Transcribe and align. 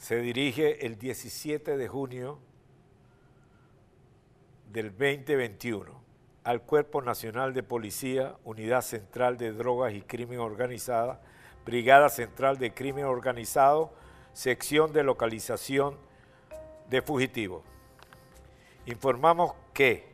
se 0.00 0.16
dirige 0.16 0.86
el 0.86 0.98
17 0.98 1.76
de 1.76 1.86
junio 1.86 2.38
del 4.72 4.92
2021 4.92 5.92
al 6.42 6.62
Cuerpo 6.62 7.02
Nacional 7.02 7.52
de 7.52 7.62
Policía, 7.62 8.34
Unidad 8.44 8.80
Central 8.80 9.36
de 9.36 9.52
Drogas 9.52 9.92
y 9.92 10.00
Crimen 10.00 10.38
Organizada, 10.38 11.20
Brigada 11.66 12.08
Central 12.08 12.56
de 12.56 12.72
Crimen 12.72 13.04
Organizado, 13.04 13.92
Sección 14.32 14.94
de 14.94 15.04
Localización 15.04 15.96
de 16.88 17.02
Fugitivos. 17.02 17.62
Informamos 18.86 19.52
que 19.74 20.10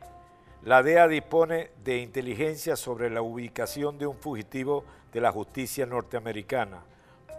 la 0.63 0.83
DEA 0.83 1.07
dispone 1.07 1.71
de 1.85 1.99
inteligencia 1.99 2.75
sobre 2.75 3.09
la 3.09 3.21
ubicación 3.21 3.97
de 3.97 4.05
un 4.05 4.17
fugitivo 4.17 4.83
de 5.13 5.21
la 5.21 5.31
justicia 5.31 5.85
norteamericana, 5.85 6.83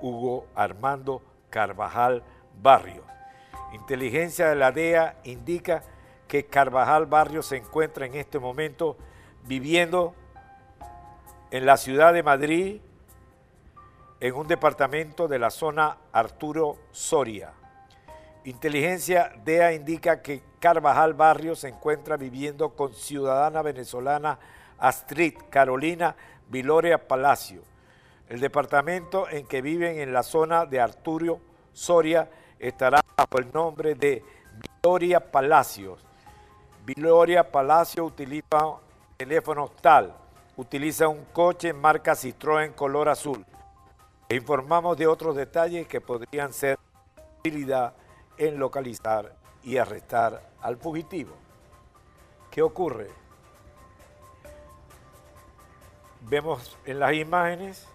Hugo 0.00 0.46
Armando 0.54 1.20
Carvajal 1.50 2.22
Barrio. 2.62 3.04
Inteligencia 3.72 4.48
de 4.48 4.56
la 4.56 4.72
DEA 4.72 5.16
indica 5.24 5.82
que 6.26 6.46
Carvajal 6.46 7.06
Barrio 7.06 7.42
se 7.42 7.56
encuentra 7.56 8.06
en 8.06 8.14
este 8.14 8.38
momento 8.38 8.96
viviendo 9.44 10.14
en 11.50 11.64
la 11.64 11.76
ciudad 11.76 12.12
de 12.12 12.22
Madrid, 12.22 12.80
en 14.20 14.34
un 14.34 14.46
departamento 14.46 15.28
de 15.28 15.38
la 15.38 15.50
zona 15.50 15.96
Arturo 16.12 16.76
Soria. 16.92 17.52
Inteligencia 18.44 19.32
DEA 19.44 19.72
indica 19.72 20.22
que 20.22 20.42
Carvajal 20.58 21.14
Barrio 21.14 21.54
se 21.54 21.68
encuentra 21.68 22.16
viviendo 22.16 22.70
con 22.70 22.92
ciudadana 22.94 23.62
venezolana 23.62 24.38
Astrid 24.78 25.34
Carolina 25.50 26.16
Viloria 26.48 27.06
Palacio. 27.06 27.62
El 28.28 28.40
departamento 28.40 29.28
en 29.28 29.46
que 29.46 29.62
viven 29.62 29.98
en 29.98 30.12
la 30.12 30.22
zona 30.22 30.66
de 30.66 30.80
Arturo 30.80 31.40
Soria 31.72 32.28
estará 32.58 33.04
bajo 33.16 33.38
el 33.38 33.52
nombre 33.52 33.94
de 33.94 34.24
Viloria 34.82 35.20
Palacios. 35.20 36.04
Viloria 36.84 37.50
Palacio 37.50 38.04
utiliza 38.04 38.76
teléfono 39.16 39.70
tal, 39.80 40.14
utiliza 40.56 41.08
un 41.08 41.24
coche 41.26 41.72
marca 41.72 42.12
Citroën 42.12 42.74
color 42.74 43.08
azul. 43.08 43.44
informamos 44.30 44.96
de 44.96 45.06
otros 45.06 45.36
detalles 45.36 45.86
que 45.86 46.00
podrían 46.00 46.52
ser 46.52 46.78
utilidad 47.38 47.94
en 48.36 48.58
localizar 48.58 49.34
y 49.62 49.78
arrestar 49.78 50.50
al 50.60 50.76
fugitivo. 50.76 51.34
¿Qué 52.50 52.62
ocurre? 52.62 53.08
Vemos 56.22 56.76
en 56.84 57.00
las 57.00 57.14
imágenes 57.14 57.86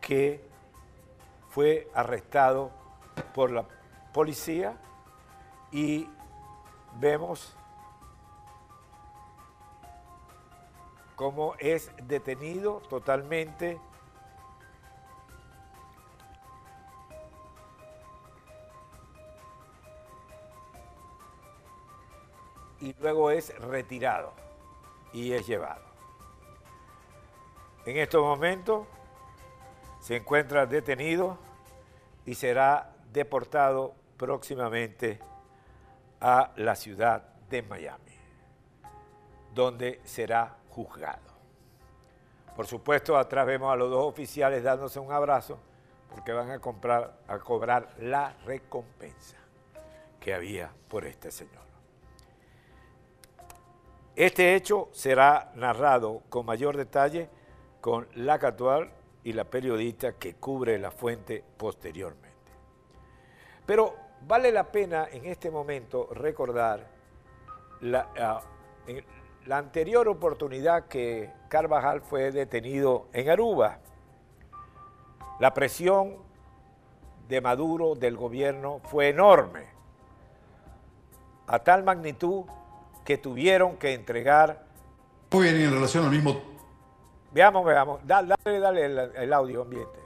que 0.00 0.44
fue 1.50 1.88
arrestado 1.94 2.70
por 3.34 3.50
la 3.50 3.64
policía 4.12 4.76
y 5.70 6.08
vemos 6.94 7.56
cómo 11.16 11.54
es 11.58 11.90
detenido 12.02 12.80
totalmente 12.88 13.80
y 22.80 22.92
luego 22.94 23.30
es 23.30 23.56
retirado 23.60 24.32
y 25.12 25.32
es 25.32 25.46
llevado. 25.46 25.84
En 27.86 27.96
estos 27.96 28.22
momentos 28.22 28.86
se 30.00 30.16
encuentra 30.16 30.66
detenido 30.66 31.38
y 32.26 32.34
será 32.34 32.91
deportado 33.12 33.94
próximamente 34.16 35.20
a 36.20 36.52
la 36.56 36.74
ciudad 36.74 37.22
de 37.50 37.62
Miami, 37.62 38.16
donde 39.54 40.00
será 40.04 40.56
juzgado. 40.70 41.32
Por 42.56 42.66
supuesto, 42.66 43.16
atrás 43.16 43.46
vemos 43.46 43.72
a 43.72 43.76
los 43.76 43.90
dos 43.90 44.06
oficiales 44.06 44.62
dándose 44.62 45.00
un 45.00 45.12
abrazo 45.12 45.58
porque 46.10 46.32
van 46.32 46.50
a, 46.50 46.58
comprar, 46.58 47.18
a 47.26 47.38
cobrar 47.38 47.94
la 47.98 48.34
recompensa 48.44 49.36
que 50.20 50.34
había 50.34 50.70
por 50.88 51.06
este 51.06 51.30
señor. 51.30 51.62
Este 54.14 54.54
hecho 54.54 54.90
será 54.92 55.52
narrado 55.54 56.22
con 56.28 56.44
mayor 56.44 56.76
detalle 56.76 57.30
con 57.80 58.06
la 58.14 58.38
catual 58.38 58.92
y 59.24 59.32
la 59.32 59.44
periodista 59.44 60.12
que 60.12 60.34
cubre 60.34 60.78
la 60.78 60.90
fuente 60.90 61.42
posteriormente. 61.56 62.31
Pero 63.66 63.94
vale 64.26 64.52
la 64.52 64.64
pena 64.70 65.08
en 65.10 65.26
este 65.26 65.50
momento 65.50 66.08
recordar 66.12 66.86
la, 67.80 68.08
ah, 68.18 68.40
la 69.46 69.58
anterior 69.58 70.08
oportunidad 70.08 70.86
que 70.86 71.30
Carvajal 71.48 72.00
fue 72.00 72.30
detenido 72.32 73.08
en 73.12 73.30
Aruba. 73.30 73.78
La 75.40 75.52
presión 75.54 76.16
de 77.28 77.40
Maduro 77.40 77.94
del 77.94 78.16
gobierno 78.16 78.80
fue 78.84 79.08
enorme, 79.08 79.66
a 81.46 81.58
tal 81.60 81.82
magnitud 81.82 82.44
que 83.04 83.18
tuvieron 83.18 83.76
que 83.76 83.94
entregar... 83.94 84.66
Muy 85.32 85.44
bien, 85.44 85.56
en 85.62 85.72
relación 85.72 86.04
al 86.04 86.10
mismo 86.10 86.52
Veamos, 87.32 87.64
veamos. 87.64 88.00
Dale, 88.06 88.34
dale, 88.44 88.84
el, 88.84 89.32
audio 89.32 89.62
ambiente. 89.62 89.98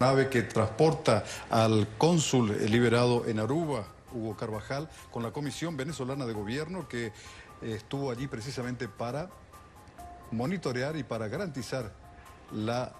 Nave 0.00 0.28
que 0.28 0.42
transporta 0.42 1.24
al 1.50 1.86
cónsul 1.98 2.56
liberado 2.70 3.26
en 3.26 3.38
Aruba, 3.38 3.86
Hugo 4.12 4.36
Carvajal, 4.36 4.88
con 5.10 5.22
la 5.22 5.32
Comisión 5.32 5.76
Venezolana 5.76 6.26
de 6.26 6.32
Gobierno 6.32 6.88
que 6.88 7.12
estuvo 7.62 8.10
allí 8.10 8.26
precisamente 8.26 8.88
para 8.88 9.30
monitorear 10.32 10.96
y 10.96 11.04
para 11.04 11.28
garantizar 11.28 11.92
la 12.52 12.92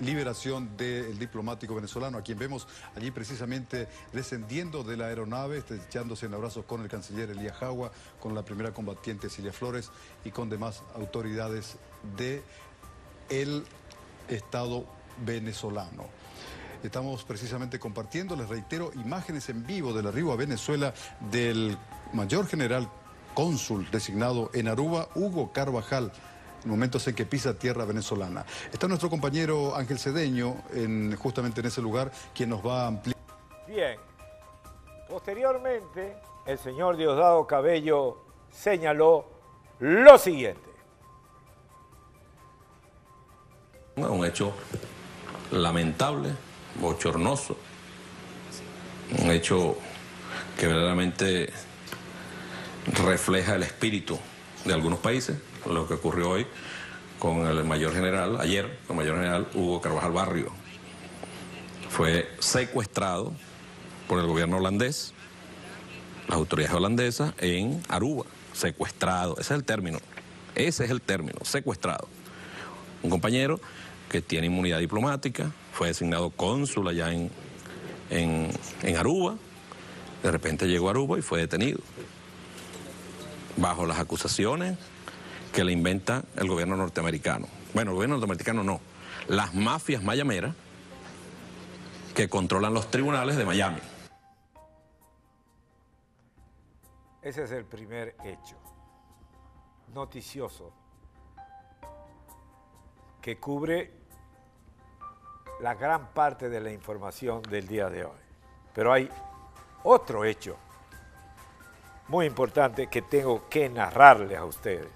liberación 0.00 0.76
del 0.76 1.16
diplomático 1.18 1.74
venezolano, 1.76 2.18
a 2.18 2.22
quien 2.22 2.38
vemos 2.38 2.66
allí 2.96 3.12
precisamente 3.12 3.86
descendiendo 4.12 4.82
de 4.82 4.96
la 4.96 5.06
aeronave, 5.06 5.62
echándose 5.70 6.26
en 6.26 6.34
abrazos 6.34 6.64
con 6.64 6.82
el 6.82 6.88
canciller 6.88 7.30
Elías 7.30 7.56
Jagua, 7.56 7.92
con 8.20 8.34
la 8.34 8.42
primera 8.42 8.72
combatiente 8.72 9.30
Cilia 9.30 9.52
Flores 9.52 9.90
y 10.24 10.30
con 10.30 10.50
demás 10.50 10.82
autoridades 10.96 11.76
de 12.16 12.42
Estado 14.28 14.86
venezolano. 15.24 16.21
Estamos 16.82 17.22
precisamente 17.24 17.78
compartiendo, 17.78 18.34
les 18.34 18.48
reitero, 18.48 18.90
imágenes 18.94 19.48
en 19.48 19.64
vivo 19.64 19.92
del 19.92 20.08
arribo 20.08 20.32
a 20.32 20.36
Venezuela 20.36 20.92
del 21.30 21.78
mayor 22.12 22.46
general 22.46 22.88
cónsul 23.34 23.88
designado 23.90 24.50
en 24.52 24.68
Aruba, 24.68 25.08
Hugo 25.14 25.52
Carvajal, 25.52 26.12
en 26.64 26.70
momentos 26.70 27.06
en 27.08 27.14
que 27.14 27.24
pisa 27.24 27.58
tierra 27.58 27.84
venezolana. 27.84 28.44
Está 28.72 28.88
nuestro 28.88 29.08
compañero 29.08 29.76
Ángel 29.76 29.98
Cedeño, 29.98 30.56
en, 30.74 31.14
justamente 31.16 31.60
en 31.60 31.66
ese 31.66 31.80
lugar, 31.80 32.10
quien 32.34 32.50
nos 32.50 32.66
va 32.66 32.84
a 32.84 32.86
ampliar. 32.88 33.16
Bien. 33.66 33.96
Posteriormente, 35.08 36.16
el 36.46 36.58
señor 36.58 36.96
Diosdado 36.96 37.46
Cabello 37.46 38.18
señaló 38.50 39.26
lo 39.78 40.18
siguiente. 40.18 40.70
Un 43.96 44.24
hecho 44.24 44.52
lamentable, 45.50 46.30
bochornoso, 46.80 47.56
un 49.18 49.30
hecho 49.30 49.76
que 50.58 50.66
verdaderamente 50.66 51.52
refleja 53.04 53.54
el 53.54 53.62
espíritu 53.62 54.18
de 54.64 54.74
algunos 54.74 54.98
países, 54.98 55.36
lo 55.66 55.86
que 55.86 55.94
ocurrió 55.94 56.30
hoy 56.30 56.46
con 57.18 57.46
el 57.46 57.64
mayor 57.64 57.92
general, 57.92 58.40
ayer, 58.40 58.78
con 58.86 58.96
el 58.96 59.04
mayor 59.04 59.16
general 59.18 59.48
Hugo 59.54 59.80
Carvajal 59.80 60.12
Barrio. 60.12 60.52
Fue 61.88 62.28
secuestrado 62.40 63.32
por 64.08 64.18
el 64.18 64.26
gobierno 64.26 64.56
holandés, 64.56 65.12
las 66.26 66.36
autoridades 66.36 66.74
holandesas, 66.74 67.34
en 67.38 67.82
Aruba. 67.88 68.24
Secuestrado, 68.52 69.34
ese 69.34 69.54
es 69.54 69.58
el 69.58 69.64
término. 69.64 69.98
Ese 70.54 70.84
es 70.84 70.90
el 70.90 71.00
término, 71.00 71.38
secuestrado. 71.44 72.08
Un 73.02 73.10
compañero 73.10 73.60
que 74.08 74.20
tiene 74.20 74.48
inmunidad 74.48 74.78
diplomática, 74.78 75.52
fue 75.82 75.88
designado 75.88 76.30
cónsul 76.30 76.86
allá 76.86 77.12
en, 77.12 77.28
en, 78.08 78.96
Aruba, 78.96 79.34
de 80.22 80.30
repente 80.30 80.68
llegó 80.68 80.86
a 80.86 80.90
Aruba 80.92 81.18
y 81.18 81.22
fue 81.22 81.40
detenido, 81.40 81.80
bajo 83.56 83.84
las 83.84 83.98
acusaciones 83.98 84.78
que 85.52 85.64
le 85.64 85.72
inventa 85.72 86.22
el 86.36 86.46
gobierno 86.46 86.76
norteamericano. 86.76 87.48
Bueno, 87.74 87.90
el 87.90 87.94
gobierno 87.96 88.18
norteamericano 88.18 88.62
no, 88.62 88.80
las 89.26 89.54
mafias 89.54 90.04
mayameras 90.04 90.54
que 92.14 92.28
controlan 92.28 92.74
los 92.74 92.88
tribunales 92.88 93.36
de 93.36 93.44
Miami. 93.44 93.80
Ese 97.22 97.42
es 97.42 97.50
el 97.50 97.64
primer 97.64 98.14
hecho 98.24 98.56
noticioso 99.92 100.72
que 103.20 103.36
cubre 103.40 104.01
la 105.62 105.74
gran 105.74 106.08
parte 106.08 106.48
de 106.48 106.60
la 106.60 106.72
información 106.72 107.40
del 107.42 107.68
día 107.68 107.88
de 107.88 108.04
hoy. 108.04 108.20
Pero 108.74 108.92
hay 108.92 109.08
otro 109.84 110.24
hecho 110.24 110.56
muy 112.08 112.26
importante 112.26 112.88
que 112.88 113.00
tengo 113.00 113.48
que 113.48 113.68
narrarles 113.68 114.36
a 114.36 114.44
ustedes. 114.44 114.90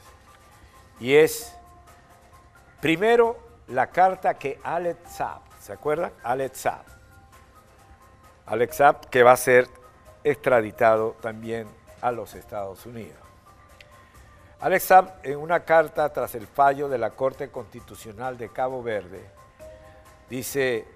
Y 0.99 1.15
es, 1.15 1.57
primero, 2.81 3.39
la 3.69 3.87
carta 3.87 4.35
que 4.35 4.59
Alex 4.65 5.13
Saab, 5.13 5.41
¿se 5.61 5.73
acuerdan? 5.73 6.13
Alex 6.25 6.59
Saab. 6.59 6.85
Alex 8.47 8.83
que 9.09 9.23
va 9.23 9.33
a 9.33 9.37
ser 9.37 9.69
extraditado 10.25 11.13
también 11.21 11.69
a 12.01 12.11
los 12.11 12.35
Estados 12.35 12.85
Unidos. 12.87 13.19
Alex 14.59 14.83
Saab, 14.83 15.15
en 15.23 15.39
una 15.39 15.61
carta 15.61 16.13
tras 16.13 16.35
el 16.35 16.49
fallo 16.49 16.89
de 16.89 16.99
la 16.99 17.11
Corte 17.11 17.51
Constitucional 17.51 18.37
de 18.37 18.49
Cabo 18.49 18.83
Verde, 18.83 19.37
dice, 20.29 20.87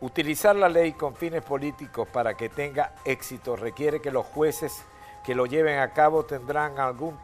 utilizar 0.00 0.56
la 0.56 0.68
ley 0.68 0.92
con 0.92 1.14
fines 1.14 1.42
políticos 1.42 2.08
para 2.08 2.34
que 2.34 2.48
tenga 2.48 2.94
éxito 3.04 3.56
requiere 3.56 4.00
que 4.00 4.10
los 4.10 4.26
jueces 4.26 4.82
que 5.24 5.34
lo 5.34 5.46
lleven 5.46 5.78
a 5.78 5.92
cabo 5.92 6.24
tendrán 6.24 6.78
algún 6.78 7.18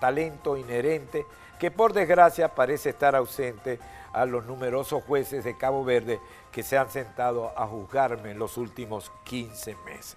talento 0.00 0.56
inherente 0.56 1.26
que 1.58 1.70
por 1.70 1.92
desgracia 1.92 2.54
parece 2.54 2.90
estar 2.90 3.14
ausente 3.14 3.78
a 4.12 4.26
los 4.26 4.44
numerosos 4.46 5.02
jueces 5.04 5.44
de 5.44 5.56
Cabo 5.56 5.84
Verde 5.84 6.20
que 6.50 6.62
se 6.62 6.76
han 6.76 6.90
sentado 6.90 7.52
a 7.56 7.66
juzgarme 7.66 8.32
en 8.32 8.38
los 8.38 8.56
últimos 8.56 9.10
15 9.24 9.76
meses. 9.84 10.16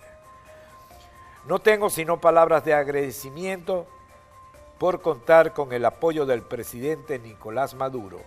No 1.48 1.60
tengo 1.60 1.90
sino 1.90 2.20
palabras 2.20 2.66
de 2.66 2.74
agradecimiento 2.74 3.86
por 4.80 5.02
contar 5.02 5.54
con 5.54 5.72
el 5.72 5.86
apoyo 5.86 6.26
del 6.26 6.42
presidente 6.42 7.20
Nicolás 7.20 7.76
Maduro, 7.76 8.20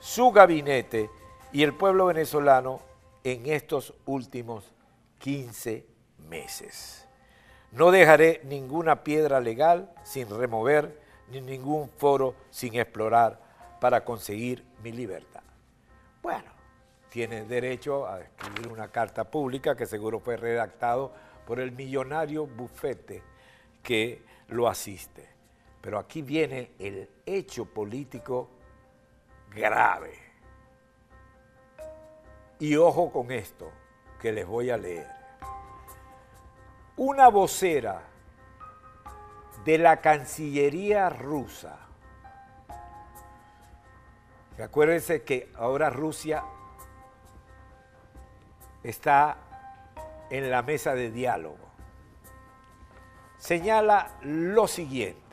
su 0.00 0.32
gabinete 0.32 1.10
y 1.52 1.62
el 1.62 1.74
pueblo 1.74 2.06
venezolano 2.06 2.80
en 3.22 3.46
estos 3.46 3.94
últimos 4.06 4.72
15 5.18 5.86
meses. 6.28 7.06
No 7.72 7.90
dejaré 7.90 8.40
ninguna 8.44 9.04
piedra 9.04 9.40
legal 9.40 9.92
sin 10.02 10.28
remover, 10.28 10.98
ni 11.30 11.40
ningún 11.40 11.88
foro 11.88 12.34
sin 12.50 12.74
explorar 12.74 13.38
para 13.78 14.04
conseguir 14.04 14.64
mi 14.82 14.90
libertad. 14.90 15.42
Bueno, 16.22 16.50
tiene 17.10 17.44
derecho 17.44 18.06
a 18.06 18.20
escribir 18.20 18.68
una 18.72 18.88
carta 18.88 19.30
pública 19.30 19.76
que 19.76 19.86
seguro 19.86 20.18
fue 20.18 20.36
redactado 20.36 21.12
por 21.46 21.60
el 21.60 21.72
millonario 21.72 22.46
bufete 22.46 23.22
que 23.82 24.22
lo 24.48 24.68
asiste. 24.68 25.28
Pero 25.80 25.98
aquí 25.98 26.22
viene 26.22 26.72
el 26.78 27.08
hecho 27.24 27.64
político 27.66 28.48
grave. 29.50 30.18
Y 32.58 32.76
ojo 32.76 33.10
con 33.12 33.30
esto 33.30 33.70
que 34.20 34.32
les 34.32 34.46
voy 34.46 34.70
a 34.70 34.76
leer. 34.76 35.08
Una 36.96 37.28
vocera 37.28 38.02
de 39.64 39.78
la 39.78 40.00
Cancillería 40.00 41.08
rusa. 41.08 41.78
Acuérdense 44.62 45.22
que 45.22 45.50
ahora 45.56 45.88
Rusia 45.88 46.44
está 48.82 49.38
en 50.28 50.50
la 50.50 50.62
mesa 50.62 50.94
de 50.94 51.10
diálogo. 51.10 51.70
Señala 53.38 54.18
lo 54.20 54.68
siguiente. 54.68 55.29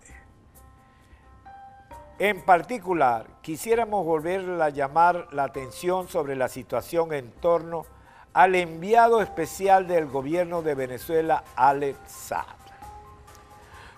En 2.19 2.41
particular, 2.41 3.27
quisiéramos 3.43 4.03
volver 4.03 4.59
a 4.59 4.69
llamar 4.69 5.27
la 5.33 5.43
atención 5.43 6.07
sobre 6.07 6.35
la 6.35 6.47
situación 6.47 7.13
en 7.13 7.31
torno 7.31 7.85
al 8.33 8.55
enviado 8.55 9.21
especial 9.21 9.85
del 9.87 10.07
gobierno 10.07 10.63
de 10.63 10.73
Venezuela, 10.73 11.43
Alex 11.55 11.99
Saab. 12.07 12.57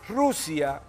Rusia, 0.10 0.82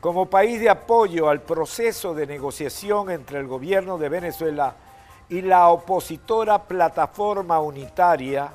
como 0.00 0.26
país 0.26 0.58
de 0.58 0.68
apoyo 0.68 1.28
al 1.28 1.42
proceso 1.42 2.12
de 2.12 2.26
negociación 2.26 3.10
entre 3.10 3.38
el 3.38 3.46
gobierno 3.46 3.96
de 3.96 4.08
Venezuela 4.08 4.74
y 5.28 5.42
la 5.42 5.68
opositora 5.68 6.64
Plataforma 6.64 7.60
Unitaria, 7.60 8.52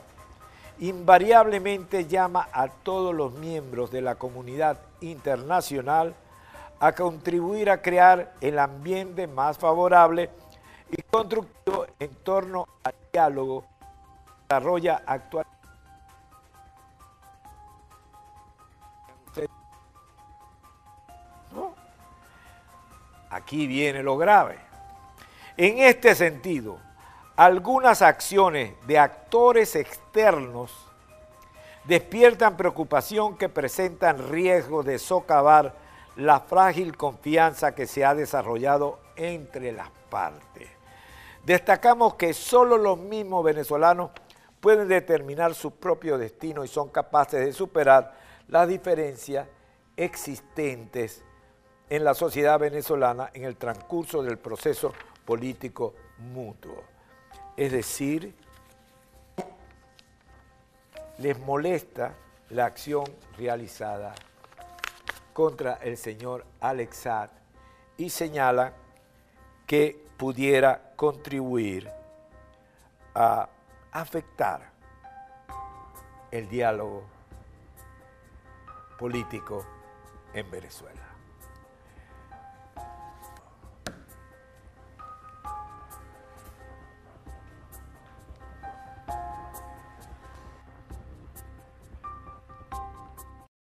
invariablemente 0.80 2.06
llama 2.06 2.50
a 2.52 2.68
todos 2.68 3.16
los 3.16 3.32
miembros 3.34 3.92
de 3.92 4.02
la 4.02 4.16
comunidad 4.16 4.78
internacional 5.00 6.16
a 6.82 6.94
contribuir 6.94 7.70
a 7.70 7.80
crear 7.80 8.34
el 8.42 8.58
ambiente 8.58 9.28
más 9.28 9.56
favorable 9.56 10.32
y 10.90 11.00
constructivo 11.04 11.86
en 12.00 12.10
torno 12.24 12.68
al 12.84 12.96
diálogo 13.14 13.62
que 13.62 14.26
desarrolla 14.50 15.04
actualmente. 15.06 15.52
Aquí 23.30 23.68
viene 23.68 24.02
lo 24.02 24.18
grave. 24.18 24.58
En 25.58 25.78
este 25.78 26.16
sentido, 26.16 26.80
algunas 27.36 28.02
acciones 28.02 28.74
de 28.88 28.98
actores 28.98 29.76
externos 29.76 30.74
despiertan 31.84 32.58
preocupación 32.58 33.38
que 33.38 33.50
presentan 33.50 34.32
riesgo 34.32 34.82
de 34.82 34.98
socavar 34.98 35.91
la 36.16 36.40
frágil 36.42 36.96
confianza 36.98 37.74
que 37.74 37.88
se 37.88 38.04
ha 38.04 38.14
desarrollado 38.14 39.00
entre 39.16 39.72
las 39.72 39.90
partes. 40.10 40.70
Destacamos 41.46 42.16
que 42.16 42.34
solo 42.34 42.78
los 42.78 42.98
mismos 42.98 43.44
venezolanos 43.44 44.12
pueden 44.60 44.88
determinar 44.88 45.56
su 45.56 45.72
propio 45.72 46.18
destino 46.18 46.64
y 46.64 46.68
son 46.68 46.90
capaces 46.90 47.44
de 47.44 47.54
superar 47.54 48.14
las 48.48 48.68
diferencias 48.68 49.48
existentes 49.98 51.24
en 51.90 52.04
la 52.04 52.14
sociedad 52.14 52.60
venezolana 52.60 53.32
en 53.34 53.44
el 53.44 53.58
transcurso 53.58 54.22
del 54.22 54.38
proceso 54.38 54.94
político 55.26 55.94
mutuo. 56.20 56.84
Es 57.58 57.72
decir, 57.72 58.36
les 61.18 61.40
molesta 61.40 62.14
la 62.50 62.66
acción 62.66 63.04
realizada 63.38 64.14
contra 65.34 65.76
el 65.76 65.98
señor 65.98 66.46
Alexad 66.60 67.30
y 67.98 68.10
señala 68.10 68.74
que 69.66 70.08
pudiera 70.18 70.94
contribuir 70.96 71.90
a 73.16 73.50
afectar 73.92 74.70
el 76.32 76.48
diálogo 76.48 77.04
político 78.98 79.66
en 80.34 80.50
Venezuela. 80.50 81.11